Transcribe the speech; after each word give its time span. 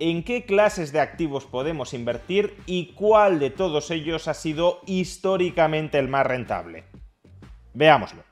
¿En 0.00 0.24
qué 0.24 0.44
clases 0.44 0.92
de 0.92 1.00
activos 1.00 1.46
podemos 1.46 1.94
invertir 1.94 2.56
y 2.66 2.94
cuál 2.94 3.38
de 3.38 3.50
todos 3.50 3.92
ellos 3.92 4.26
ha 4.26 4.34
sido 4.34 4.80
históricamente 4.86 6.00
el 6.00 6.08
más 6.08 6.26
rentable? 6.26 6.84
Veámoslo. 7.74 8.24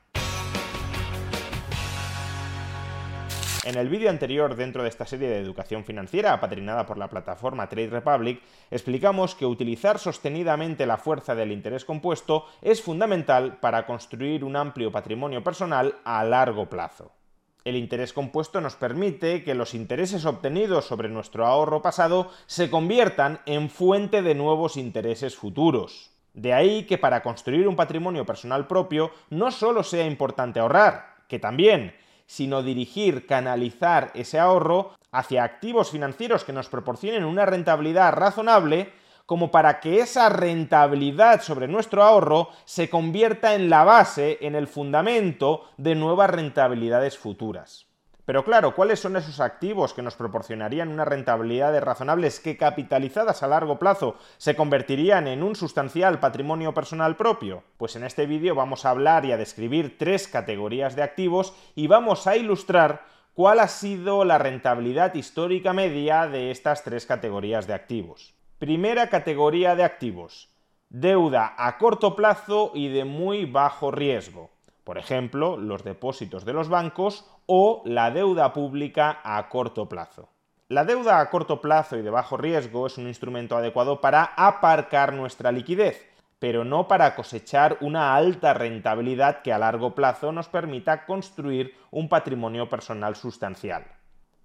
En 3.63 3.77
el 3.77 3.87
vídeo 3.87 4.09
anterior 4.09 4.57
dentro 4.57 4.83
de 4.83 4.89
esta 4.89 5.05
serie 5.05 5.29
de 5.29 5.39
educación 5.39 5.85
financiera 5.85 6.33
apadrinada 6.33 6.85
por 6.85 6.97
la 6.97 7.07
plataforma 7.07 7.69
Trade 7.69 7.91
Republic, 7.91 8.41
explicamos 8.69 9.35
que 9.35 9.45
utilizar 9.45 9.99
sostenidamente 9.99 10.85
la 10.85 10.97
fuerza 10.97 11.33
del 11.33 11.53
interés 11.53 11.85
compuesto 11.85 12.45
es 12.61 12.81
fundamental 12.81 13.59
para 13.61 13.85
construir 13.85 14.43
un 14.43 14.57
amplio 14.57 14.91
patrimonio 14.91 15.41
personal 15.45 15.95
a 16.03 16.25
largo 16.25 16.69
plazo. 16.69 17.13
El 17.65 17.77
interés 17.77 18.11
compuesto 18.11 18.59
nos 18.59 18.75
permite 18.75 19.43
que 19.43 19.55
los 19.55 19.73
intereses 19.73 20.25
obtenidos 20.25 20.85
sobre 20.85 21.07
nuestro 21.07 21.45
ahorro 21.45 21.81
pasado 21.81 22.29
se 22.45 22.69
conviertan 22.69 23.39
en 23.45 23.69
fuente 23.69 24.21
de 24.21 24.35
nuevos 24.35 24.75
intereses 24.75 25.37
futuros. 25.37 26.11
De 26.33 26.53
ahí 26.53 26.83
que 26.83 26.97
para 26.97 27.23
construir 27.23 27.67
un 27.69 27.77
patrimonio 27.77 28.25
personal 28.25 28.67
propio 28.67 29.11
no 29.29 29.49
solo 29.49 29.83
sea 29.83 30.05
importante 30.05 30.59
ahorrar, 30.59 31.15
que 31.29 31.39
también, 31.39 31.95
sino 32.25 32.63
dirigir, 32.63 33.27
canalizar 33.27 34.11
ese 34.13 34.39
ahorro 34.39 34.91
hacia 35.11 35.45
activos 35.45 35.89
financieros 35.89 36.43
que 36.43 36.51
nos 36.51 36.67
proporcionen 36.67 37.23
una 37.23 37.45
rentabilidad 37.45 38.11
razonable 38.11 38.91
como 39.25 39.51
para 39.51 39.79
que 39.79 39.99
esa 39.99 40.29
rentabilidad 40.29 41.41
sobre 41.41 41.67
nuestro 41.67 42.03
ahorro 42.03 42.49
se 42.65 42.89
convierta 42.89 43.55
en 43.55 43.69
la 43.69 43.83
base, 43.83 44.37
en 44.41 44.55
el 44.55 44.67
fundamento 44.67 45.69
de 45.77 45.95
nuevas 45.95 46.29
rentabilidades 46.29 47.17
futuras. 47.17 47.87
Pero 48.25 48.45
claro, 48.45 48.73
¿cuáles 48.73 49.01
son 49.01 49.17
esos 49.17 49.41
activos 49.41 49.93
que 49.93 50.01
nos 50.01 50.15
proporcionarían 50.15 50.87
unas 50.87 51.07
rentabilidades 51.07 51.83
razonables 51.83 52.39
que 52.39 52.55
capitalizadas 52.55 53.43
a 53.43 53.47
largo 53.47 53.79
plazo 53.79 54.15
se 54.37 54.55
convertirían 54.55 55.27
en 55.27 55.43
un 55.43 55.55
sustancial 55.55 56.19
patrimonio 56.19 56.73
personal 56.73 57.17
propio? 57.17 57.63
Pues 57.77 57.97
en 57.97 58.05
este 58.05 58.25
vídeo 58.25 58.55
vamos 58.55 58.85
a 58.85 58.91
hablar 58.91 59.25
y 59.25 59.33
a 59.33 59.37
describir 59.37 59.97
tres 59.97 60.29
categorías 60.29 60.95
de 60.95 61.03
activos 61.03 61.53
y 61.75 61.87
vamos 61.87 62.25
a 62.25 62.37
ilustrar 62.37 63.05
cuál 63.33 63.59
ha 63.59 63.67
sido 63.67 64.23
la 64.23 64.37
rentabilidad 64.37 65.13
histórica 65.15 65.73
media 65.73 66.27
de 66.27 66.51
estas 66.51 66.83
tres 66.83 67.05
categorías 67.05 67.67
de 67.67 67.73
activos. 67.73 68.35
Primera 68.63 69.09
categoría 69.09 69.75
de 69.75 69.83
activos. 69.83 70.47
Deuda 70.87 71.53
a 71.57 71.77
corto 71.77 72.15
plazo 72.15 72.71
y 72.73 72.87
de 72.87 73.03
muy 73.03 73.43
bajo 73.43 73.91
riesgo. 73.91 74.51
Por 74.85 74.97
ejemplo, 74.97 75.57
los 75.57 75.83
depósitos 75.83 76.45
de 76.45 76.53
los 76.53 76.69
bancos 76.69 77.29
o 77.45 77.81
la 77.83 78.09
deuda 78.09 78.53
pública 78.53 79.19
a 79.25 79.49
corto 79.49 79.89
plazo. 79.89 80.29
La 80.69 80.85
deuda 80.85 81.19
a 81.19 81.29
corto 81.29 81.59
plazo 81.59 81.97
y 81.97 82.03
de 82.03 82.09
bajo 82.09 82.37
riesgo 82.37 82.87
es 82.87 82.97
un 82.97 83.07
instrumento 83.07 83.57
adecuado 83.57 83.99
para 83.99 84.31
aparcar 84.37 85.11
nuestra 85.11 85.51
liquidez, 85.51 86.09
pero 86.39 86.63
no 86.63 86.87
para 86.87 87.15
cosechar 87.15 87.75
una 87.81 88.15
alta 88.15 88.53
rentabilidad 88.53 89.41
que 89.41 89.51
a 89.51 89.57
largo 89.57 89.93
plazo 89.93 90.31
nos 90.31 90.47
permita 90.47 91.05
construir 91.05 91.75
un 91.91 92.07
patrimonio 92.07 92.69
personal 92.69 93.17
sustancial. 93.17 93.83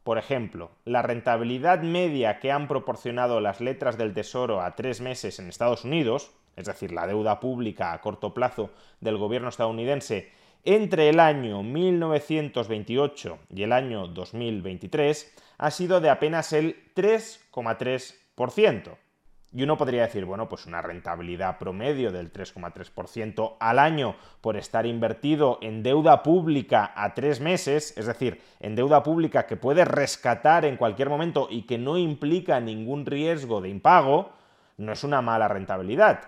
Por 0.09 0.17
ejemplo, 0.17 0.71
la 0.87 1.03
rentabilidad 1.03 1.83
media 1.83 2.41
que 2.41 2.51
han 2.51 2.67
proporcionado 2.67 3.43
las 3.43 3.61
letras 3.61 3.99
del 3.99 4.15
Tesoro 4.15 4.63
a 4.63 4.75
tres 4.75 5.03
meses 5.03 5.39
en 5.39 5.51
Estados 5.51 5.85
Unidos, 5.85 6.31
es 6.57 6.65
decir, 6.65 6.93
la 6.93 7.07
deuda 7.07 7.41
pública 7.41 7.93
a 7.93 8.01
corto 8.01 8.33
plazo 8.33 8.71
del 9.03 9.19
gobierno 9.19 9.51
estadounidense 9.51 10.33
entre 10.65 11.11
el 11.11 11.21
año 11.21 11.63
1928 11.63 13.39
y 13.55 13.65
el 13.65 13.73
año 13.75 14.07
2023, 14.07 15.31
ha 15.59 15.71
sido 15.71 16.01
de 16.01 16.09
apenas 16.09 16.55
el 16.55 16.91
3,3%. 16.95 18.97
Y 19.51 19.63
uno 19.63 19.79
podría 19.79 20.03
decir, 20.03 20.27
bueno, 20.27 20.47
pues 20.49 20.67
una 20.67 20.83
rentabilidad 20.83 21.57
promedio 21.57 22.13
del 22.13 22.31
3,3% 22.31 23.57
al 23.59 23.79
año 23.79 24.17
por 24.43 24.59
estar 24.59 24.85
invertido 24.85 25.59
en 25.63 25.83
deuda 25.83 26.23
pública 26.23 26.93
a 26.95 27.15
tres 27.15 27.41
meses, 27.41 27.97
es 27.97 28.05
decir, 28.05 28.43
en 28.61 28.77
deuda 28.77 29.03
pública 29.03 29.47
que 29.47 29.57
puede 29.57 29.87
rescatar 29.87 30.67
en 30.67 30.77
cualquier 30.77 31.09
momento 31.09 31.49
y 31.51 31.63
que 31.63 31.79
no 31.79 31.97
implica 31.97 32.61
ningún 32.61 33.07
riesgo 33.07 33.63
de 33.63 33.71
impago, 33.71 34.33
no 34.77 34.93
es 34.93 35.03
una 35.03 35.23
mala 35.23 35.49
rentabilidad. 35.49 36.21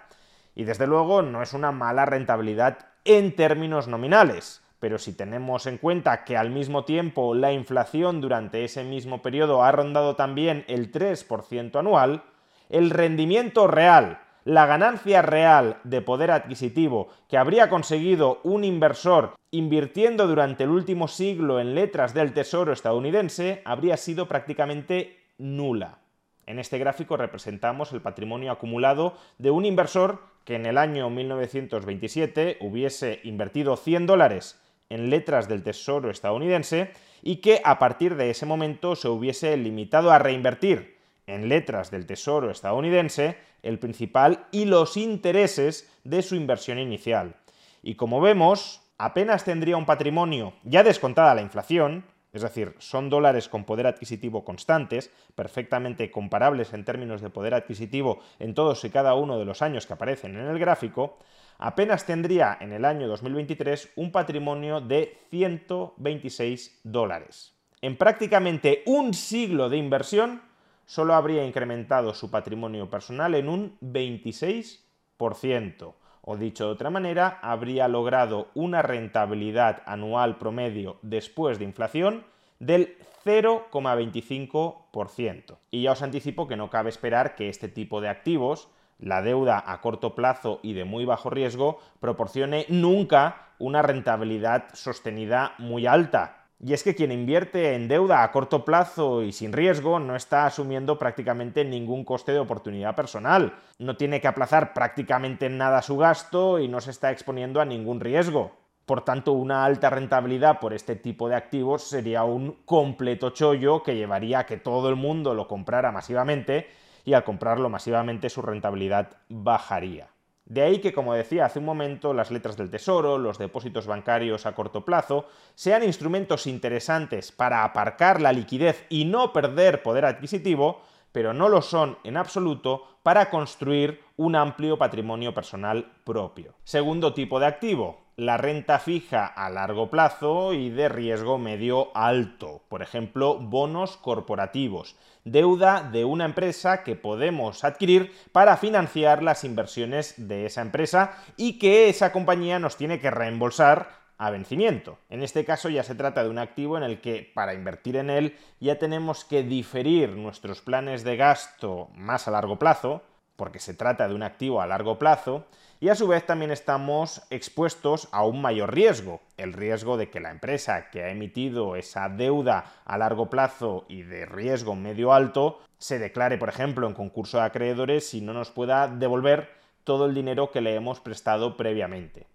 Y 0.54 0.64
desde 0.64 0.86
luego 0.86 1.20
no 1.20 1.42
es 1.42 1.52
una 1.52 1.72
mala 1.72 2.06
rentabilidad 2.06 2.78
en 3.04 3.36
términos 3.36 3.86
nominales. 3.86 4.62
Pero 4.80 4.98
si 4.98 5.12
tenemos 5.12 5.66
en 5.66 5.76
cuenta 5.76 6.24
que 6.24 6.38
al 6.38 6.48
mismo 6.48 6.86
tiempo 6.86 7.34
la 7.34 7.52
inflación 7.52 8.22
durante 8.22 8.64
ese 8.64 8.82
mismo 8.82 9.20
periodo 9.20 9.62
ha 9.62 9.70
rondado 9.72 10.16
también 10.16 10.64
el 10.68 10.90
3% 10.90 11.78
anual, 11.78 12.24
el 12.70 12.90
rendimiento 12.90 13.66
real, 13.66 14.20
la 14.44 14.66
ganancia 14.66 15.22
real 15.22 15.78
de 15.84 16.00
poder 16.00 16.30
adquisitivo 16.30 17.08
que 17.28 17.36
habría 17.36 17.68
conseguido 17.68 18.40
un 18.42 18.64
inversor 18.64 19.34
invirtiendo 19.50 20.26
durante 20.26 20.64
el 20.64 20.70
último 20.70 21.08
siglo 21.08 21.60
en 21.60 21.74
letras 21.74 22.14
del 22.14 22.32
Tesoro 22.32 22.72
estadounidense 22.72 23.60
habría 23.64 23.96
sido 23.96 24.28
prácticamente 24.28 25.18
nula. 25.36 25.98
En 26.46 26.58
este 26.58 26.78
gráfico 26.78 27.16
representamos 27.16 27.92
el 27.92 28.00
patrimonio 28.00 28.50
acumulado 28.50 29.14
de 29.38 29.50
un 29.50 29.66
inversor 29.66 30.20
que 30.44 30.54
en 30.54 30.66
el 30.66 30.78
año 30.78 31.10
1927 31.10 32.58
hubiese 32.60 33.20
invertido 33.24 33.76
100 33.76 34.06
dólares 34.06 34.60
en 34.88 35.10
letras 35.10 35.48
del 35.48 35.62
Tesoro 35.62 36.10
estadounidense 36.10 36.92
y 37.22 37.36
que 37.36 37.60
a 37.64 37.78
partir 37.78 38.16
de 38.16 38.30
ese 38.30 38.46
momento 38.46 38.96
se 38.96 39.08
hubiese 39.08 39.56
limitado 39.56 40.10
a 40.10 40.18
reinvertir 40.18 40.99
en 41.30 41.48
letras 41.48 41.90
del 41.90 42.06
Tesoro 42.06 42.50
estadounidense 42.50 43.36
el 43.62 43.78
principal 43.78 44.46
y 44.50 44.64
los 44.64 44.96
intereses 44.96 45.90
de 46.04 46.22
su 46.22 46.34
inversión 46.34 46.78
inicial. 46.78 47.36
Y 47.82 47.94
como 47.94 48.20
vemos, 48.20 48.82
apenas 48.98 49.44
tendría 49.44 49.76
un 49.76 49.86
patrimonio 49.86 50.54
ya 50.62 50.82
descontada 50.82 51.34
la 51.34 51.42
inflación, 51.42 52.04
es 52.32 52.42
decir, 52.42 52.74
son 52.78 53.10
dólares 53.10 53.48
con 53.48 53.64
poder 53.64 53.86
adquisitivo 53.86 54.44
constantes, 54.44 55.10
perfectamente 55.34 56.10
comparables 56.10 56.72
en 56.72 56.84
términos 56.84 57.20
de 57.20 57.30
poder 57.30 57.54
adquisitivo 57.54 58.20
en 58.38 58.54
todos 58.54 58.84
y 58.84 58.90
cada 58.90 59.14
uno 59.14 59.38
de 59.38 59.44
los 59.44 59.62
años 59.62 59.86
que 59.86 59.94
aparecen 59.94 60.36
en 60.36 60.46
el 60.46 60.58
gráfico, 60.58 61.18
apenas 61.58 62.06
tendría 62.06 62.56
en 62.60 62.72
el 62.72 62.84
año 62.84 63.08
2023 63.08 63.92
un 63.96 64.12
patrimonio 64.12 64.80
de 64.80 65.18
126 65.30 66.80
dólares. 66.84 67.54
En 67.82 67.96
prácticamente 67.96 68.82
un 68.86 69.14
siglo 69.14 69.68
de 69.68 69.78
inversión, 69.78 70.42
solo 70.90 71.14
habría 71.14 71.46
incrementado 71.46 72.12
su 72.14 72.32
patrimonio 72.32 72.90
personal 72.90 73.36
en 73.36 73.48
un 73.48 73.78
26%. 73.80 75.94
O 76.22 76.36
dicho 76.36 76.66
de 76.66 76.72
otra 76.72 76.90
manera, 76.90 77.38
habría 77.42 77.86
logrado 77.86 78.48
una 78.54 78.82
rentabilidad 78.82 79.84
anual 79.86 80.36
promedio 80.36 80.98
después 81.02 81.60
de 81.60 81.66
inflación 81.66 82.24
del 82.58 82.96
0,25%. 83.24 85.58
Y 85.70 85.82
ya 85.82 85.92
os 85.92 86.02
anticipo 86.02 86.48
que 86.48 86.56
no 86.56 86.70
cabe 86.70 86.90
esperar 86.90 87.36
que 87.36 87.48
este 87.48 87.68
tipo 87.68 88.00
de 88.00 88.08
activos, 88.08 88.68
la 88.98 89.22
deuda 89.22 89.62
a 89.64 89.80
corto 89.82 90.16
plazo 90.16 90.58
y 90.60 90.72
de 90.72 90.84
muy 90.84 91.04
bajo 91.04 91.30
riesgo, 91.30 91.78
proporcione 92.00 92.66
nunca 92.68 93.50
una 93.60 93.82
rentabilidad 93.82 94.64
sostenida 94.72 95.52
muy 95.58 95.86
alta, 95.86 96.39
y 96.62 96.74
es 96.74 96.82
que 96.82 96.94
quien 96.94 97.10
invierte 97.10 97.74
en 97.74 97.88
deuda 97.88 98.22
a 98.22 98.32
corto 98.32 98.64
plazo 98.64 99.22
y 99.22 99.32
sin 99.32 99.52
riesgo 99.52 99.98
no 99.98 100.14
está 100.14 100.44
asumiendo 100.44 100.98
prácticamente 100.98 101.64
ningún 101.64 102.04
coste 102.04 102.32
de 102.32 102.38
oportunidad 102.38 102.94
personal, 102.94 103.54
no 103.78 103.96
tiene 103.96 104.20
que 104.20 104.28
aplazar 104.28 104.74
prácticamente 104.74 105.48
nada 105.48 105.80
su 105.80 105.96
gasto 105.96 106.58
y 106.58 106.68
no 106.68 106.80
se 106.80 106.90
está 106.90 107.10
exponiendo 107.12 107.60
a 107.60 107.64
ningún 107.64 108.00
riesgo. 108.00 108.52
Por 108.84 109.04
tanto, 109.04 109.32
una 109.32 109.64
alta 109.64 109.88
rentabilidad 109.88 110.58
por 110.58 110.74
este 110.74 110.96
tipo 110.96 111.28
de 111.28 111.36
activos 111.36 111.84
sería 111.84 112.24
un 112.24 112.58
completo 112.64 113.30
chollo 113.30 113.82
que 113.82 113.94
llevaría 113.94 114.40
a 114.40 114.46
que 114.46 114.56
todo 114.56 114.90
el 114.90 114.96
mundo 114.96 115.32
lo 115.32 115.48
comprara 115.48 115.92
masivamente 115.92 116.68
y 117.04 117.14
al 117.14 117.24
comprarlo 117.24 117.70
masivamente 117.70 118.28
su 118.28 118.42
rentabilidad 118.42 119.16
bajaría. 119.28 120.08
De 120.50 120.62
ahí 120.62 120.80
que, 120.80 120.92
como 120.92 121.14
decía 121.14 121.44
hace 121.44 121.60
un 121.60 121.64
momento, 121.64 122.12
las 122.12 122.32
letras 122.32 122.56
del 122.56 122.70
tesoro, 122.70 123.18
los 123.18 123.38
depósitos 123.38 123.86
bancarios 123.86 124.46
a 124.46 124.54
corto 124.56 124.84
plazo, 124.84 125.26
sean 125.54 125.84
instrumentos 125.84 126.48
interesantes 126.48 127.30
para 127.30 127.62
aparcar 127.62 128.20
la 128.20 128.32
liquidez 128.32 128.84
y 128.88 129.04
no 129.04 129.32
perder 129.32 129.84
poder 129.84 130.04
adquisitivo, 130.04 130.82
pero 131.12 131.32
no 131.32 131.48
lo 131.48 131.62
son 131.62 131.98
en 132.02 132.16
absoluto 132.16 132.82
para 133.04 133.30
construir 133.30 134.00
un 134.16 134.34
amplio 134.34 134.76
patrimonio 134.76 135.32
personal 135.32 135.92
propio. 136.02 136.54
Segundo 136.64 137.14
tipo 137.14 137.38
de 137.38 137.46
activo, 137.46 138.00
la 138.16 138.36
renta 138.36 138.80
fija 138.80 139.26
a 139.26 139.50
largo 139.50 139.88
plazo 139.88 140.52
y 140.52 140.68
de 140.68 140.88
riesgo 140.88 141.38
medio 141.38 141.96
alto, 141.96 142.49
por 142.70 142.82
ejemplo, 142.82 143.36
bonos 143.36 143.96
corporativos, 143.96 144.94
deuda 145.24 145.82
de 145.82 146.04
una 146.04 146.24
empresa 146.24 146.84
que 146.84 146.94
podemos 146.94 147.64
adquirir 147.64 148.14
para 148.30 148.56
financiar 148.56 149.24
las 149.24 149.42
inversiones 149.42 150.14
de 150.16 150.46
esa 150.46 150.62
empresa 150.62 151.18
y 151.36 151.58
que 151.58 151.88
esa 151.88 152.12
compañía 152.12 152.60
nos 152.60 152.76
tiene 152.76 153.00
que 153.00 153.10
reembolsar 153.10 153.90
a 154.18 154.30
vencimiento. 154.30 154.98
En 155.08 155.24
este 155.24 155.44
caso 155.44 155.68
ya 155.68 155.82
se 155.82 155.96
trata 155.96 156.22
de 156.22 156.30
un 156.30 156.38
activo 156.38 156.76
en 156.76 156.84
el 156.84 157.00
que 157.00 157.28
para 157.34 157.54
invertir 157.54 157.96
en 157.96 158.08
él 158.08 158.36
ya 158.60 158.78
tenemos 158.78 159.24
que 159.24 159.42
diferir 159.42 160.10
nuestros 160.10 160.60
planes 160.60 161.02
de 161.02 161.16
gasto 161.16 161.88
más 161.96 162.28
a 162.28 162.30
largo 162.30 162.56
plazo, 162.56 163.02
porque 163.40 163.58
se 163.58 163.72
trata 163.72 164.06
de 164.06 164.14
un 164.14 164.22
activo 164.22 164.60
a 164.60 164.66
largo 164.66 164.98
plazo, 164.98 165.46
y 165.80 165.88
a 165.88 165.94
su 165.94 166.06
vez 166.06 166.26
también 166.26 166.50
estamos 166.50 167.22
expuestos 167.30 168.06
a 168.12 168.22
un 168.22 168.42
mayor 168.42 168.74
riesgo, 168.74 169.22
el 169.38 169.54
riesgo 169.54 169.96
de 169.96 170.10
que 170.10 170.20
la 170.20 170.30
empresa 170.30 170.90
que 170.90 171.04
ha 171.04 171.08
emitido 171.08 171.74
esa 171.74 172.10
deuda 172.10 172.66
a 172.84 172.98
largo 172.98 173.30
plazo 173.30 173.86
y 173.88 174.02
de 174.02 174.26
riesgo 174.26 174.76
medio 174.76 175.14
alto 175.14 175.58
se 175.78 175.98
declare, 175.98 176.36
por 176.36 176.50
ejemplo, 176.50 176.86
en 176.86 176.92
concurso 176.92 177.38
de 177.38 177.44
acreedores 177.44 178.12
y 178.12 178.20
no 178.20 178.34
nos 178.34 178.50
pueda 178.50 178.88
devolver 178.88 179.48
todo 179.84 180.04
el 180.04 180.14
dinero 180.14 180.50
que 180.50 180.60
le 180.60 180.74
hemos 180.74 181.00
prestado 181.00 181.56
previamente. 181.56 182.26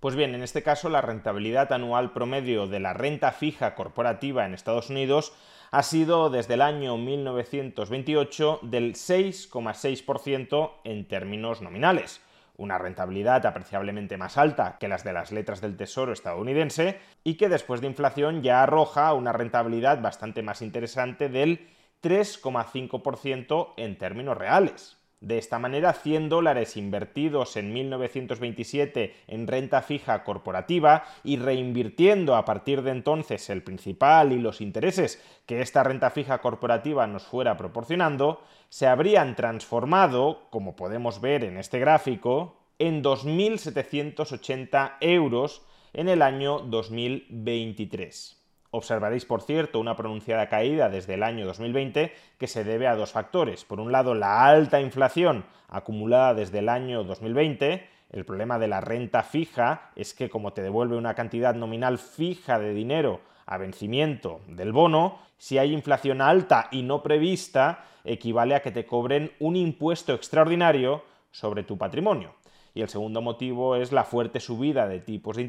Pues 0.00 0.16
bien, 0.16 0.34
en 0.34 0.42
este 0.42 0.62
caso 0.62 0.88
la 0.88 1.02
rentabilidad 1.02 1.70
anual 1.70 2.14
promedio 2.14 2.66
de 2.66 2.80
la 2.80 2.94
renta 2.94 3.30
fija 3.32 3.74
corporativa 3.74 4.46
en 4.46 4.54
Estados 4.54 4.88
Unidos 4.88 5.34
ha 5.70 5.82
sido 5.82 6.30
desde 6.30 6.54
el 6.54 6.62
año 6.62 6.96
1928 6.96 8.60
del 8.62 8.94
6,6% 8.94 10.72
en 10.84 11.08
términos 11.08 11.62
nominales, 11.62 12.20
una 12.56 12.78
rentabilidad 12.78 13.44
apreciablemente 13.46 14.16
más 14.16 14.38
alta 14.38 14.78
que 14.78 14.88
las 14.88 15.04
de 15.04 15.12
las 15.12 15.32
letras 15.32 15.60
del 15.60 15.76
Tesoro 15.76 16.12
estadounidense 16.12 16.98
y 17.24 17.34
que 17.34 17.48
después 17.48 17.80
de 17.80 17.88
inflación 17.88 18.42
ya 18.42 18.62
arroja 18.62 19.12
una 19.12 19.32
rentabilidad 19.32 20.00
bastante 20.00 20.42
más 20.42 20.62
interesante 20.62 21.28
del 21.28 21.68
3,5% 22.02 23.74
en 23.76 23.98
términos 23.98 24.36
reales. 24.36 24.98
De 25.26 25.38
esta 25.38 25.58
manera, 25.58 25.92
100 25.92 26.28
dólares 26.28 26.76
invertidos 26.76 27.56
en 27.56 27.72
1927 27.72 29.12
en 29.26 29.48
renta 29.48 29.82
fija 29.82 30.22
corporativa 30.22 31.02
y 31.24 31.36
reinvirtiendo 31.36 32.36
a 32.36 32.44
partir 32.44 32.82
de 32.82 32.92
entonces 32.92 33.50
el 33.50 33.64
principal 33.64 34.30
y 34.30 34.38
los 34.38 34.60
intereses 34.60 35.20
que 35.44 35.62
esta 35.62 35.82
renta 35.82 36.10
fija 36.10 36.38
corporativa 36.38 37.08
nos 37.08 37.24
fuera 37.24 37.56
proporcionando, 37.56 38.40
se 38.68 38.86
habrían 38.86 39.34
transformado, 39.34 40.46
como 40.50 40.76
podemos 40.76 41.20
ver 41.20 41.42
en 41.42 41.56
este 41.56 41.80
gráfico, 41.80 42.60
en 42.78 43.02
2.780 43.02 44.92
euros 45.00 45.66
en 45.92 46.08
el 46.08 46.22
año 46.22 46.60
2023. 46.60 48.45
Observaréis, 48.70 49.24
por 49.24 49.42
cierto, 49.42 49.80
una 49.80 49.96
pronunciada 49.96 50.48
caída 50.48 50.88
desde 50.88 51.14
el 51.14 51.22
año 51.22 51.46
2020 51.46 52.12
que 52.38 52.46
se 52.46 52.64
debe 52.64 52.86
a 52.86 52.96
dos 52.96 53.12
factores. 53.12 53.64
Por 53.64 53.80
un 53.80 53.92
lado, 53.92 54.14
la 54.14 54.46
alta 54.46 54.80
inflación 54.80 55.44
acumulada 55.68 56.34
desde 56.34 56.58
el 56.58 56.68
año 56.68 57.04
2020. 57.04 57.88
El 58.10 58.24
problema 58.24 58.58
de 58.58 58.68
la 58.68 58.80
renta 58.80 59.22
fija 59.22 59.90
es 59.96 60.14
que 60.14 60.28
como 60.30 60.52
te 60.52 60.62
devuelve 60.62 60.96
una 60.96 61.14
cantidad 61.14 61.54
nominal 61.54 61.98
fija 61.98 62.58
de 62.58 62.72
dinero 62.72 63.20
a 63.46 63.58
vencimiento 63.58 64.40
del 64.48 64.72
bono, 64.72 65.18
si 65.38 65.58
hay 65.58 65.72
inflación 65.72 66.20
alta 66.20 66.68
y 66.70 66.82
no 66.82 67.02
prevista, 67.02 67.84
equivale 68.04 68.54
a 68.54 68.62
que 68.62 68.70
te 68.72 68.86
cobren 68.86 69.32
un 69.38 69.56
impuesto 69.56 70.14
extraordinario 70.14 71.04
sobre 71.30 71.62
tu 71.62 71.76
patrimonio. 71.76 72.34
Y 72.74 72.82
el 72.82 72.88
segundo 72.88 73.20
motivo 73.22 73.76
es 73.76 73.92
la 73.92 74.04
fuerte 74.04 74.40
subida 74.40 74.86
de 74.86 75.00
tipos 75.00 75.36
de 75.36 75.48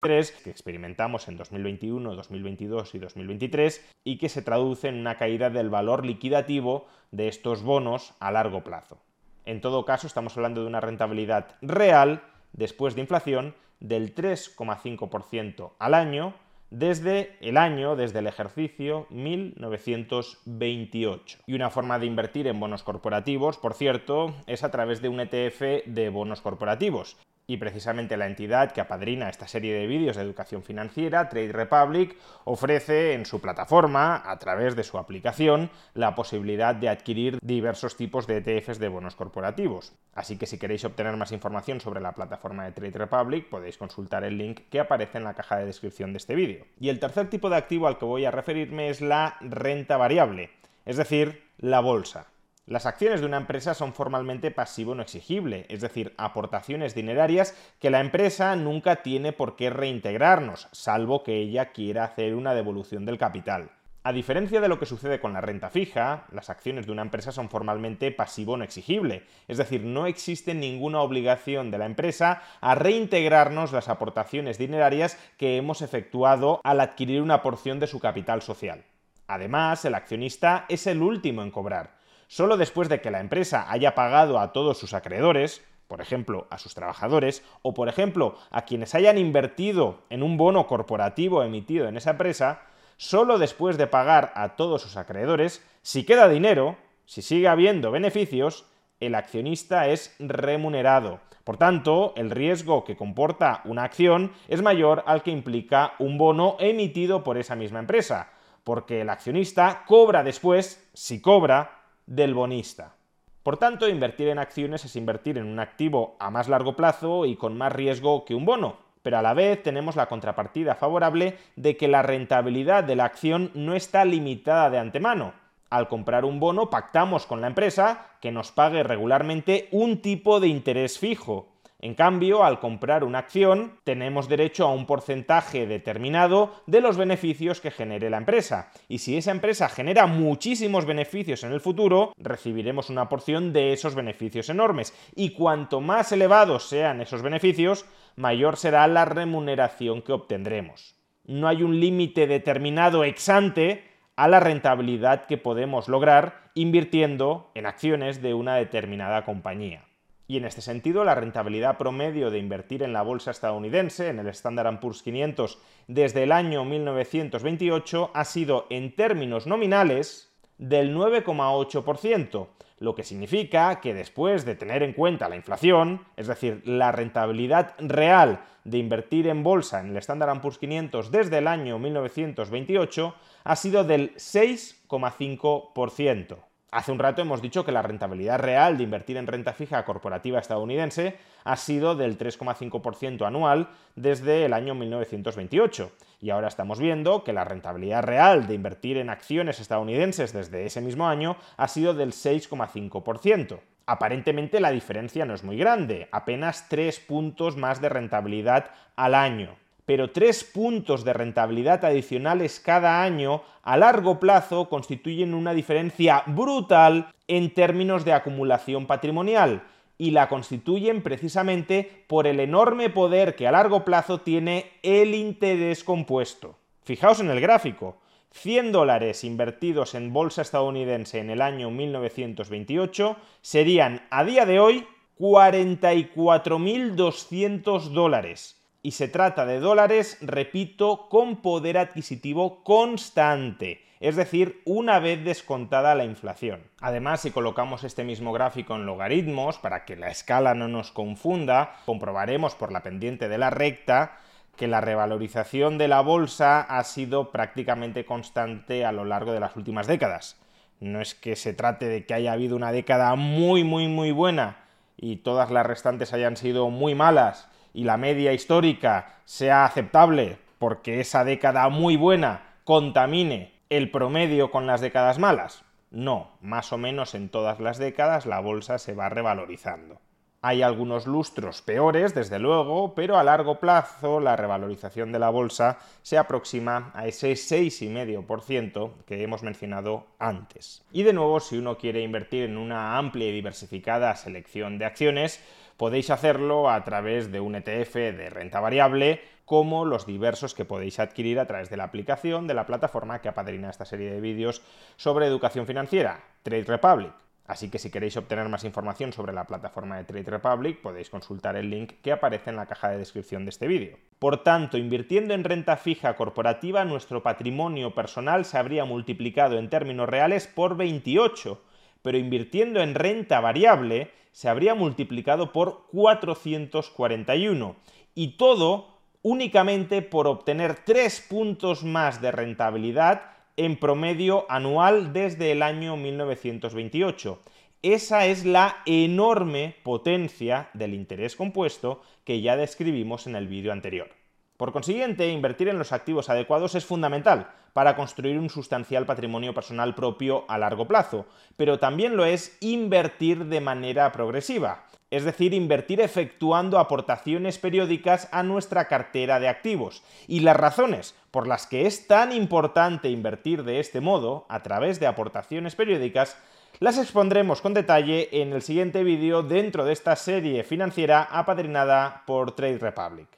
Que 0.00 0.50
experimentamos 0.50 1.26
en 1.26 1.36
2021, 1.36 2.14
2022 2.14 2.94
y 2.94 3.00
2023 3.00 3.84
y 4.04 4.18
que 4.18 4.28
se 4.28 4.42
traduce 4.42 4.86
en 4.86 4.94
una 4.94 5.18
caída 5.18 5.50
del 5.50 5.70
valor 5.70 6.06
liquidativo 6.06 6.86
de 7.10 7.26
estos 7.26 7.64
bonos 7.64 8.14
a 8.20 8.30
largo 8.30 8.62
plazo. 8.62 9.02
En 9.44 9.60
todo 9.60 9.84
caso, 9.84 10.06
estamos 10.06 10.36
hablando 10.36 10.60
de 10.60 10.68
una 10.68 10.80
rentabilidad 10.80 11.56
real 11.62 12.22
después 12.52 12.94
de 12.94 13.00
inflación 13.00 13.56
del 13.80 14.14
3,5% 14.14 15.72
al 15.80 15.94
año 15.94 16.34
desde 16.70 17.36
el 17.40 17.56
año, 17.56 17.96
desde 17.96 18.20
el 18.20 18.28
ejercicio 18.28 19.08
1928. 19.10 21.38
Y 21.46 21.54
una 21.54 21.70
forma 21.70 21.98
de 21.98 22.06
invertir 22.06 22.46
en 22.46 22.60
bonos 22.60 22.84
corporativos, 22.84 23.58
por 23.58 23.74
cierto, 23.74 24.36
es 24.46 24.62
a 24.62 24.70
través 24.70 25.02
de 25.02 25.08
un 25.08 25.18
ETF 25.18 25.86
de 25.86 26.08
bonos 26.10 26.40
corporativos 26.40 27.16
y 27.50 27.56
precisamente 27.56 28.18
la 28.18 28.26
entidad 28.26 28.72
que 28.72 28.82
apadrina 28.82 29.30
esta 29.30 29.48
serie 29.48 29.74
de 29.74 29.86
vídeos 29.86 30.16
de 30.16 30.22
educación 30.22 30.62
financiera, 30.62 31.30
Trade 31.30 31.52
Republic, 31.52 32.14
ofrece 32.44 33.14
en 33.14 33.24
su 33.24 33.40
plataforma, 33.40 34.22
a 34.30 34.38
través 34.38 34.76
de 34.76 34.84
su 34.84 34.98
aplicación, 34.98 35.70
la 35.94 36.14
posibilidad 36.14 36.74
de 36.74 36.90
adquirir 36.90 37.38
diversos 37.40 37.96
tipos 37.96 38.26
de 38.26 38.36
ETFs 38.36 38.78
de 38.78 38.88
bonos 38.88 39.16
corporativos. 39.16 39.94
Así 40.14 40.36
que 40.36 40.44
si 40.44 40.58
queréis 40.58 40.84
obtener 40.84 41.16
más 41.16 41.32
información 41.32 41.80
sobre 41.80 42.02
la 42.02 42.12
plataforma 42.12 42.66
de 42.66 42.72
Trade 42.72 42.98
Republic, 42.98 43.48
podéis 43.48 43.78
consultar 43.78 44.24
el 44.24 44.36
link 44.36 44.60
que 44.70 44.80
aparece 44.80 45.16
en 45.16 45.24
la 45.24 45.32
caja 45.32 45.56
de 45.56 45.64
descripción 45.64 46.12
de 46.12 46.18
este 46.18 46.34
vídeo. 46.34 46.66
Y 46.78 46.90
el 46.90 47.00
tercer 47.00 47.30
tipo 47.30 47.48
de 47.48 47.56
activo 47.56 47.88
al 47.88 47.96
que 47.96 48.04
voy 48.04 48.26
a 48.26 48.30
referirme 48.30 48.90
es 48.90 49.00
la 49.00 49.38
renta 49.40 49.96
variable, 49.96 50.50
es 50.84 50.98
decir, 50.98 51.44
la 51.56 51.80
bolsa. 51.80 52.26
Las 52.68 52.84
acciones 52.84 53.20
de 53.20 53.26
una 53.26 53.38
empresa 53.38 53.72
son 53.72 53.94
formalmente 53.94 54.50
pasivo 54.50 54.94
no 54.94 55.00
exigible, 55.00 55.64
es 55.70 55.80
decir, 55.80 56.12
aportaciones 56.18 56.94
dinerarias 56.94 57.56
que 57.80 57.88
la 57.88 58.00
empresa 58.00 58.54
nunca 58.56 58.96
tiene 58.96 59.32
por 59.32 59.56
qué 59.56 59.70
reintegrarnos, 59.70 60.68
salvo 60.72 61.22
que 61.22 61.38
ella 61.38 61.72
quiera 61.72 62.04
hacer 62.04 62.34
una 62.34 62.52
devolución 62.52 63.06
del 63.06 63.16
capital. 63.16 63.70
A 64.02 64.12
diferencia 64.12 64.60
de 64.60 64.68
lo 64.68 64.78
que 64.78 64.84
sucede 64.84 65.18
con 65.18 65.32
la 65.32 65.40
renta 65.40 65.70
fija, 65.70 66.26
las 66.30 66.50
acciones 66.50 66.84
de 66.84 66.92
una 66.92 67.00
empresa 67.00 67.32
son 67.32 67.48
formalmente 67.48 68.12
pasivo 68.12 68.58
no 68.58 68.64
exigible, 68.64 69.24
es 69.48 69.56
decir, 69.56 69.82
no 69.82 70.06
existe 70.06 70.52
ninguna 70.52 71.00
obligación 71.00 71.70
de 71.70 71.78
la 71.78 71.86
empresa 71.86 72.42
a 72.60 72.74
reintegrarnos 72.74 73.72
las 73.72 73.88
aportaciones 73.88 74.58
dinerarias 74.58 75.16
que 75.38 75.56
hemos 75.56 75.80
efectuado 75.80 76.60
al 76.64 76.80
adquirir 76.80 77.22
una 77.22 77.40
porción 77.40 77.80
de 77.80 77.86
su 77.86 77.98
capital 77.98 78.42
social. 78.42 78.84
Además, 79.26 79.86
el 79.86 79.94
accionista 79.94 80.66
es 80.68 80.86
el 80.86 81.00
último 81.00 81.40
en 81.40 81.50
cobrar 81.50 81.97
solo 82.28 82.56
después 82.56 82.88
de 82.88 83.00
que 83.00 83.10
la 83.10 83.20
empresa 83.20 83.66
haya 83.68 83.96
pagado 83.96 84.38
a 84.38 84.52
todos 84.52 84.78
sus 84.78 84.94
acreedores, 84.94 85.64
por 85.88 86.00
ejemplo, 86.00 86.46
a 86.50 86.58
sus 86.58 86.74
trabajadores, 86.74 87.42
o 87.62 87.74
por 87.74 87.88
ejemplo, 87.88 88.36
a 88.50 88.62
quienes 88.62 88.94
hayan 88.94 89.18
invertido 89.18 90.02
en 90.10 90.22
un 90.22 90.36
bono 90.36 90.66
corporativo 90.66 91.42
emitido 91.42 91.88
en 91.88 91.96
esa 91.96 92.10
empresa, 92.10 92.62
solo 92.98 93.38
después 93.38 93.78
de 93.78 93.86
pagar 93.86 94.32
a 94.34 94.56
todos 94.56 94.82
sus 94.82 94.96
acreedores, 94.96 95.66
si 95.82 96.04
queda 96.04 96.28
dinero, 96.28 96.76
si 97.06 97.22
sigue 97.22 97.48
habiendo 97.48 97.90
beneficios, 97.90 98.66
el 99.00 99.14
accionista 99.14 99.88
es 99.88 100.14
remunerado. 100.18 101.20
Por 101.44 101.56
tanto, 101.56 102.12
el 102.16 102.30
riesgo 102.30 102.84
que 102.84 102.96
comporta 102.96 103.62
una 103.64 103.84
acción 103.84 104.32
es 104.48 104.60
mayor 104.60 105.02
al 105.06 105.22
que 105.22 105.30
implica 105.30 105.94
un 105.98 106.18
bono 106.18 106.56
emitido 106.58 107.24
por 107.24 107.38
esa 107.38 107.56
misma 107.56 107.78
empresa, 107.78 108.32
porque 108.64 109.00
el 109.00 109.08
accionista 109.08 109.84
cobra 109.86 110.22
después, 110.22 110.86
si 110.92 111.22
cobra, 111.22 111.77
del 112.08 112.34
bonista. 112.34 112.96
Por 113.42 113.58
tanto, 113.58 113.88
invertir 113.88 114.28
en 114.28 114.38
acciones 114.38 114.84
es 114.84 114.96
invertir 114.96 115.38
en 115.38 115.46
un 115.46 115.60
activo 115.60 116.16
a 116.18 116.30
más 116.30 116.48
largo 116.48 116.74
plazo 116.74 117.26
y 117.26 117.36
con 117.36 117.56
más 117.56 117.72
riesgo 117.72 118.24
que 118.24 118.34
un 118.34 118.44
bono, 118.44 118.76
pero 119.02 119.18
a 119.18 119.22
la 119.22 119.34
vez 119.34 119.62
tenemos 119.62 119.94
la 119.94 120.06
contrapartida 120.06 120.74
favorable 120.74 121.38
de 121.56 121.76
que 121.76 121.86
la 121.86 122.02
rentabilidad 122.02 122.84
de 122.84 122.96
la 122.96 123.04
acción 123.04 123.50
no 123.54 123.74
está 123.74 124.04
limitada 124.04 124.70
de 124.70 124.78
antemano. 124.78 125.34
Al 125.70 125.88
comprar 125.88 126.24
un 126.24 126.40
bono 126.40 126.70
pactamos 126.70 127.26
con 127.26 127.42
la 127.42 127.46
empresa 127.46 128.06
que 128.20 128.32
nos 128.32 128.52
pague 128.52 128.82
regularmente 128.82 129.68
un 129.70 130.00
tipo 130.00 130.40
de 130.40 130.48
interés 130.48 130.98
fijo, 130.98 131.48
en 131.80 131.94
cambio, 131.94 132.42
al 132.42 132.58
comprar 132.58 133.04
una 133.04 133.20
acción, 133.20 133.78
tenemos 133.84 134.28
derecho 134.28 134.66
a 134.66 134.72
un 134.72 134.84
porcentaje 134.84 135.64
determinado 135.68 136.52
de 136.66 136.80
los 136.80 136.96
beneficios 136.96 137.60
que 137.60 137.70
genere 137.70 138.10
la 138.10 138.16
empresa. 138.16 138.72
Y 138.88 138.98
si 138.98 139.16
esa 139.16 139.30
empresa 139.30 139.68
genera 139.68 140.08
muchísimos 140.08 140.86
beneficios 140.86 141.44
en 141.44 141.52
el 141.52 141.60
futuro, 141.60 142.12
recibiremos 142.18 142.90
una 142.90 143.08
porción 143.08 143.52
de 143.52 143.72
esos 143.72 143.94
beneficios 143.94 144.48
enormes. 144.48 144.92
Y 145.14 145.30
cuanto 145.30 145.80
más 145.80 146.10
elevados 146.10 146.68
sean 146.68 147.00
esos 147.00 147.22
beneficios, 147.22 147.84
mayor 148.16 148.56
será 148.56 148.88
la 148.88 149.04
remuneración 149.04 150.02
que 150.02 150.12
obtendremos. 150.12 150.96
No 151.26 151.46
hay 151.46 151.62
un 151.62 151.78
límite 151.78 152.26
determinado 152.26 153.04
ex 153.04 153.28
ante 153.28 153.84
a 154.16 154.26
la 154.26 154.40
rentabilidad 154.40 155.26
que 155.26 155.38
podemos 155.38 155.86
lograr 155.86 156.50
invirtiendo 156.54 157.52
en 157.54 157.66
acciones 157.66 158.20
de 158.20 158.34
una 158.34 158.56
determinada 158.56 159.24
compañía. 159.24 159.87
Y 160.30 160.36
en 160.36 160.44
este 160.44 160.60
sentido, 160.60 161.04
la 161.04 161.14
rentabilidad 161.14 161.78
promedio 161.78 162.30
de 162.30 162.38
invertir 162.38 162.82
en 162.82 162.92
la 162.92 163.00
bolsa 163.00 163.30
estadounidense, 163.30 164.08
en 164.08 164.18
el 164.18 164.28
Standard 164.28 164.78
Poor's 164.78 165.02
500, 165.02 165.58
desde 165.86 166.24
el 166.24 166.32
año 166.32 166.66
1928 166.66 168.10
ha 168.12 168.24
sido, 168.26 168.66
en 168.68 168.94
términos 168.94 169.46
nominales, 169.46 170.30
del 170.58 170.94
9,8%, 170.94 172.46
lo 172.78 172.94
que 172.94 173.04
significa 173.04 173.80
que 173.80 173.94
después 173.94 174.44
de 174.44 174.54
tener 174.54 174.82
en 174.82 174.92
cuenta 174.92 175.30
la 175.30 175.36
inflación, 175.36 176.04
es 176.18 176.26
decir, 176.26 176.60
la 176.66 176.92
rentabilidad 176.92 177.74
real 177.78 178.44
de 178.64 178.76
invertir 178.76 179.28
en 179.28 179.42
bolsa 179.42 179.80
en 179.80 179.92
el 179.92 179.96
Standard 179.96 180.42
Poor's 180.42 180.58
500 180.58 181.10
desde 181.10 181.38
el 181.38 181.48
año 181.48 181.78
1928 181.78 183.14
ha 183.44 183.56
sido 183.56 183.82
del 183.82 184.14
6,5%. 184.16 186.47
Hace 186.70 186.92
un 186.92 186.98
rato 186.98 187.22
hemos 187.22 187.40
dicho 187.40 187.64
que 187.64 187.72
la 187.72 187.80
rentabilidad 187.80 188.38
real 188.40 188.76
de 188.76 188.84
invertir 188.84 189.16
en 189.16 189.26
renta 189.26 189.54
fija 189.54 189.86
corporativa 189.86 190.38
estadounidense 190.38 191.16
ha 191.44 191.56
sido 191.56 191.94
del 191.94 192.18
3,5% 192.18 193.26
anual 193.26 193.70
desde 193.96 194.44
el 194.44 194.52
año 194.52 194.74
1928. 194.74 195.90
Y 196.20 196.28
ahora 196.28 196.48
estamos 196.48 196.78
viendo 196.78 197.24
que 197.24 197.32
la 197.32 197.44
rentabilidad 197.44 198.02
real 198.02 198.46
de 198.46 198.54
invertir 198.54 198.98
en 198.98 199.08
acciones 199.08 199.60
estadounidenses 199.60 200.34
desde 200.34 200.66
ese 200.66 200.82
mismo 200.82 201.08
año 201.08 201.38
ha 201.56 201.68
sido 201.68 201.94
del 201.94 202.12
6,5%. 202.12 203.60
Aparentemente 203.86 204.60
la 204.60 204.70
diferencia 204.70 205.24
no 205.24 205.32
es 205.32 205.44
muy 205.44 205.56
grande, 205.56 206.08
apenas 206.12 206.68
3 206.68 207.00
puntos 207.00 207.56
más 207.56 207.80
de 207.80 207.88
rentabilidad 207.88 208.72
al 208.94 209.14
año 209.14 209.56
pero 209.88 210.10
tres 210.10 210.44
puntos 210.44 211.02
de 211.02 211.14
rentabilidad 211.14 211.82
adicionales 211.82 212.60
cada 212.60 213.02
año 213.02 213.42
a 213.62 213.78
largo 213.78 214.20
plazo 214.20 214.68
constituyen 214.68 215.32
una 215.32 215.54
diferencia 215.54 216.24
brutal 216.26 217.14
en 217.26 217.54
términos 217.54 218.04
de 218.04 218.12
acumulación 218.12 218.86
patrimonial 218.86 219.62
y 219.96 220.10
la 220.10 220.28
constituyen 220.28 221.00
precisamente 221.00 222.04
por 222.06 222.26
el 222.26 222.38
enorme 222.38 222.90
poder 222.90 223.34
que 223.34 223.48
a 223.48 223.52
largo 223.52 223.86
plazo 223.86 224.20
tiene 224.20 224.72
el 224.82 225.14
interés 225.14 225.84
compuesto. 225.84 226.58
Fijaos 226.84 227.20
en 227.20 227.30
el 227.30 227.40
gráfico. 227.40 227.96
100 228.32 228.72
dólares 228.72 229.24
invertidos 229.24 229.94
en 229.94 230.12
bolsa 230.12 230.42
estadounidense 230.42 231.18
en 231.18 231.30
el 231.30 231.40
año 231.40 231.70
1928 231.70 233.16
serían 233.40 234.02
a 234.10 234.22
día 234.24 234.44
de 234.44 234.60
hoy 234.60 234.86
44.200 235.18 237.84
dólares 237.84 238.58
y 238.88 238.92
se 238.92 239.06
trata 239.06 239.44
de 239.44 239.60
dólares, 239.60 240.16
repito, 240.22 241.10
con 241.10 241.42
poder 241.42 241.76
adquisitivo 241.76 242.64
constante, 242.64 243.84
es 244.00 244.16
decir, 244.16 244.62
una 244.64 244.98
vez 244.98 245.22
descontada 245.22 245.94
la 245.94 246.06
inflación. 246.06 246.62
Además, 246.80 247.20
si 247.20 247.30
colocamos 247.30 247.84
este 247.84 248.02
mismo 248.02 248.32
gráfico 248.32 248.76
en 248.76 248.86
logaritmos, 248.86 249.58
para 249.58 249.84
que 249.84 249.94
la 249.94 250.08
escala 250.08 250.54
no 250.54 250.68
nos 250.68 250.90
confunda, 250.90 251.74
comprobaremos 251.84 252.54
por 252.54 252.72
la 252.72 252.82
pendiente 252.82 253.28
de 253.28 253.36
la 253.36 253.50
recta 253.50 254.16
que 254.56 254.68
la 254.68 254.80
revalorización 254.80 255.76
de 255.76 255.88
la 255.88 256.00
bolsa 256.00 256.62
ha 256.62 256.82
sido 256.82 257.30
prácticamente 257.30 258.06
constante 258.06 258.86
a 258.86 258.92
lo 258.92 259.04
largo 259.04 259.32
de 259.32 259.40
las 259.40 259.54
últimas 259.54 259.86
décadas. 259.86 260.40
No 260.80 261.02
es 261.02 261.14
que 261.14 261.36
se 261.36 261.52
trate 261.52 261.88
de 261.88 262.06
que 262.06 262.14
haya 262.14 262.32
habido 262.32 262.56
una 262.56 262.72
década 262.72 263.14
muy, 263.16 263.64
muy, 263.64 263.86
muy 263.86 264.12
buena 264.12 264.64
y 264.96 265.16
todas 265.16 265.50
las 265.50 265.66
restantes 265.66 266.14
hayan 266.14 266.38
sido 266.38 266.70
muy 266.70 266.94
malas 266.94 267.50
y 267.78 267.84
la 267.84 267.96
media 267.96 268.32
histórica 268.32 269.20
sea 269.24 269.64
aceptable 269.64 270.38
porque 270.58 270.98
esa 270.98 271.22
década 271.22 271.68
muy 271.68 271.96
buena 271.96 272.56
contamine 272.64 273.54
el 273.70 273.92
promedio 273.92 274.50
con 274.50 274.66
las 274.66 274.80
décadas 274.80 275.20
malas? 275.20 275.62
No, 275.92 276.32
más 276.40 276.72
o 276.72 276.76
menos 276.76 277.14
en 277.14 277.28
todas 277.28 277.60
las 277.60 277.78
décadas 277.78 278.26
la 278.26 278.40
bolsa 278.40 278.78
se 278.78 278.94
va 278.94 279.08
revalorizando. 279.10 280.00
Hay 280.40 280.62
algunos 280.62 281.06
lustros 281.06 281.62
peores, 281.62 282.14
desde 282.16 282.40
luego, 282.40 282.96
pero 282.96 283.16
a 283.16 283.22
largo 283.22 283.60
plazo 283.60 284.18
la 284.18 284.34
revalorización 284.34 285.12
de 285.12 285.20
la 285.20 285.30
bolsa 285.30 285.78
se 286.02 286.18
aproxima 286.18 286.90
a 286.94 287.06
ese 287.06 287.30
6,5% 287.32 289.04
que 289.06 289.22
hemos 289.22 289.44
mencionado 289.44 290.06
antes. 290.18 290.84
Y 290.90 291.04
de 291.04 291.12
nuevo, 291.12 291.38
si 291.38 291.58
uno 291.58 291.78
quiere 291.78 292.02
invertir 292.02 292.44
en 292.44 292.56
una 292.56 292.98
amplia 292.98 293.28
y 293.28 293.32
diversificada 293.32 294.16
selección 294.16 294.78
de 294.78 294.84
acciones, 294.84 295.40
podéis 295.78 296.10
hacerlo 296.10 296.68
a 296.68 296.84
través 296.84 297.32
de 297.32 297.40
un 297.40 297.54
ETF 297.54 297.94
de 297.94 298.28
renta 298.28 298.60
variable, 298.60 299.22
como 299.46 299.86
los 299.86 300.04
diversos 300.04 300.52
que 300.52 300.66
podéis 300.66 300.98
adquirir 300.98 301.38
a 301.40 301.46
través 301.46 301.70
de 301.70 301.78
la 301.78 301.84
aplicación 301.84 302.46
de 302.46 302.52
la 302.52 302.66
plataforma 302.66 303.22
que 303.22 303.28
apadrina 303.28 303.70
esta 303.70 303.86
serie 303.86 304.10
de 304.10 304.20
vídeos 304.20 304.60
sobre 304.96 305.26
educación 305.26 305.66
financiera, 305.66 306.24
Trade 306.42 306.64
Republic. 306.64 307.12
Así 307.46 307.70
que 307.70 307.78
si 307.78 307.90
queréis 307.90 308.16
obtener 308.18 308.46
más 308.50 308.64
información 308.64 309.10
sobre 309.14 309.32
la 309.32 309.46
plataforma 309.46 309.96
de 309.96 310.04
Trade 310.04 310.30
Republic, 310.30 310.82
podéis 310.82 311.08
consultar 311.08 311.56
el 311.56 311.70
link 311.70 311.94
que 312.02 312.12
aparece 312.12 312.50
en 312.50 312.56
la 312.56 312.66
caja 312.66 312.90
de 312.90 312.98
descripción 312.98 313.46
de 313.46 313.50
este 313.50 313.66
vídeo. 313.66 313.96
Por 314.18 314.42
tanto, 314.42 314.76
invirtiendo 314.76 315.32
en 315.32 315.44
renta 315.44 315.78
fija 315.78 316.14
corporativa, 316.14 316.84
nuestro 316.84 317.22
patrimonio 317.22 317.94
personal 317.94 318.44
se 318.44 318.58
habría 318.58 318.84
multiplicado 318.84 319.58
en 319.58 319.70
términos 319.70 320.10
reales 320.10 320.46
por 320.46 320.76
28, 320.76 321.62
pero 322.02 322.18
invirtiendo 322.18 322.82
en 322.82 322.94
renta 322.94 323.40
variable 323.40 324.10
se 324.38 324.48
habría 324.48 324.76
multiplicado 324.76 325.50
por 325.50 325.88
441. 325.88 327.74
Y 328.14 328.36
todo 328.36 328.86
únicamente 329.20 330.00
por 330.00 330.28
obtener 330.28 330.76
3 330.84 331.26
puntos 331.28 331.82
más 331.82 332.20
de 332.20 332.30
rentabilidad 332.30 333.32
en 333.56 333.76
promedio 333.76 334.46
anual 334.48 335.12
desde 335.12 335.50
el 335.50 335.60
año 335.60 335.96
1928. 335.96 337.42
Esa 337.82 338.26
es 338.26 338.44
la 338.44 338.76
enorme 338.86 339.74
potencia 339.82 340.70
del 340.72 340.94
interés 340.94 341.34
compuesto 341.34 342.00
que 342.22 342.40
ya 342.40 342.56
describimos 342.56 343.26
en 343.26 343.34
el 343.34 343.48
vídeo 343.48 343.72
anterior. 343.72 344.08
Por 344.56 344.70
consiguiente, 344.70 345.32
invertir 345.32 345.66
en 345.66 345.78
los 345.80 345.90
activos 345.90 346.30
adecuados 346.30 346.76
es 346.76 346.84
fundamental 346.84 347.50
para 347.78 347.94
construir 347.94 348.36
un 348.40 348.50
sustancial 348.50 349.06
patrimonio 349.06 349.54
personal 349.54 349.94
propio 349.94 350.44
a 350.48 350.58
largo 350.58 350.88
plazo, 350.88 351.26
pero 351.56 351.78
también 351.78 352.16
lo 352.16 352.24
es 352.24 352.58
invertir 352.58 353.44
de 353.44 353.60
manera 353.60 354.10
progresiva, 354.10 354.86
es 355.12 355.22
decir, 355.22 355.54
invertir 355.54 356.00
efectuando 356.00 356.80
aportaciones 356.80 357.56
periódicas 357.58 358.28
a 358.32 358.42
nuestra 358.42 358.88
cartera 358.88 359.38
de 359.38 359.46
activos. 359.46 360.02
Y 360.26 360.40
las 360.40 360.56
razones 360.56 361.14
por 361.30 361.46
las 361.46 361.68
que 361.68 361.86
es 361.86 362.08
tan 362.08 362.32
importante 362.32 363.10
invertir 363.10 363.62
de 363.62 363.78
este 363.78 364.00
modo, 364.00 364.44
a 364.48 364.64
través 364.64 364.98
de 364.98 365.06
aportaciones 365.06 365.76
periódicas, 365.76 366.36
las 366.80 366.98
expondremos 366.98 367.60
con 367.60 367.74
detalle 367.74 368.28
en 368.42 368.54
el 368.54 368.62
siguiente 368.62 369.04
vídeo 369.04 369.44
dentro 369.44 369.84
de 369.84 369.92
esta 369.92 370.16
serie 370.16 370.64
financiera 370.64 371.22
apadrinada 371.30 372.24
por 372.26 372.56
Trade 372.56 372.78
Republic. 372.78 373.37